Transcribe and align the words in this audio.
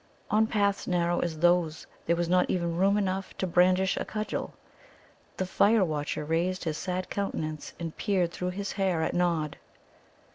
On 0.31 0.47
paths 0.47 0.87
narrow 0.87 1.19
as 1.19 1.37
those 1.41 1.85
there 2.07 2.15
was 2.15 2.27
not 2.27 2.49
even 2.49 2.75
room 2.75 2.97
enough 2.97 3.37
to 3.37 3.45
brandish 3.45 3.97
a 3.97 4.03
cudgel. 4.03 4.55
The 5.37 5.45
fire 5.45 5.85
watcher 5.85 6.25
raised 6.25 6.63
his 6.63 6.79
sad 6.79 7.11
countenance 7.11 7.73
and 7.79 7.95
peered 7.95 8.31
through 8.31 8.49
his 8.57 8.71
hair 8.71 9.03
at 9.03 9.13
Nod. 9.13 9.57